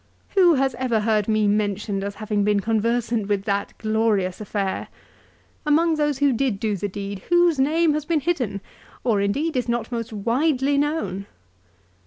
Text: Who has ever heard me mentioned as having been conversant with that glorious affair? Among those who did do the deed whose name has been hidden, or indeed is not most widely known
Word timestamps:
Who 0.29 0.55
has 0.55 0.73
ever 0.79 1.01
heard 1.01 1.27
me 1.27 1.47
mentioned 1.47 2.03
as 2.03 2.15
having 2.15 2.43
been 2.43 2.59
conversant 2.59 3.27
with 3.27 3.43
that 3.43 3.77
glorious 3.77 4.41
affair? 4.41 4.87
Among 5.63 5.93
those 5.93 6.17
who 6.17 6.33
did 6.33 6.59
do 6.59 6.75
the 6.75 6.87
deed 6.89 7.19
whose 7.29 7.59
name 7.59 7.93
has 7.93 8.05
been 8.05 8.21
hidden, 8.21 8.61
or 9.03 9.21
indeed 9.21 9.55
is 9.55 9.69
not 9.69 9.91
most 9.91 10.11
widely 10.11 10.75
known 10.75 11.27